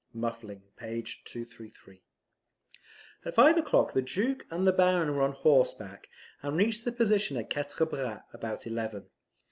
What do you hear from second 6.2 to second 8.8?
and reached the position at Quatre Bras about